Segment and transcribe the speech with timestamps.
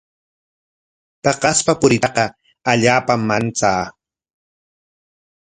[1.23, 2.23] Paqaspa puriytaqa
[2.71, 3.83] allaapam manchaa.